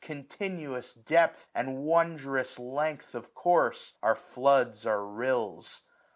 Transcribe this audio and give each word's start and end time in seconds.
Continuous 0.03 0.95
depth, 0.95 1.47
and 1.53 1.77
wondrous 1.83 2.57
length 2.57 3.13
of 3.13 3.35
course. 3.35 3.93
Our 4.01 4.15
floods 4.15 4.83
are 4.83 5.05
rills. 5.05 5.81